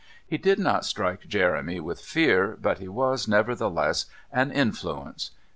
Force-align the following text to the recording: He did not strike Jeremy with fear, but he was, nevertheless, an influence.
He 0.25 0.39
did 0.39 0.57
not 0.57 0.83
strike 0.83 1.27
Jeremy 1.27 1.79
with 1.79 2.01
fear, 2.01 2.57
but 2.59 2.79
he 2.79 2.87
was, 2.87 3.27
nevertheless, 3.27 4.07
an 4.33 4.49
influence. 4.51 5.29